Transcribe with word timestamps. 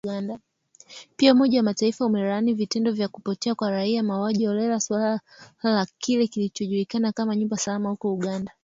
Pia 1.17 1.33
umoja 1.33 1.59
wa 1.59 1.63
mataifa 1.63 2.05
umelaani 2.05 2.53
vitendo 2.53 2.91
vya 2.91 3.07
kupotea 3.07 3.55
kwa 3.55 3.71
raia, 3.71 4.03
mauaji 4.03 4.45
holela, 4.45 4.79
suala 4.79 5.19
la 5.63 5.85
kile 5.97 6.27
kinachojulikana 6.27 7.11
kama 7.11 7.35
“nyumba 7.35 7.57
salama”, 7.57 7.89
huko 7.89 8.13
Uganda 8.13 8.51